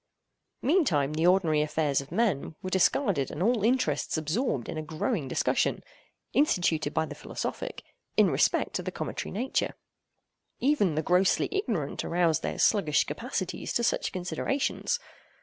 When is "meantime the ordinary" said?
0.63-1.61